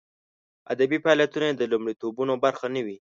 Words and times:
ادبي 0.73 0.97
فعالیتونه 1.03 1.45
یې 1.49 1.55
د 1.57 1.61
لومړیتوبونو 1.71 2.33
برخه 2.43 2.65
نه 2.75 2.81
وي. 2.85 2.97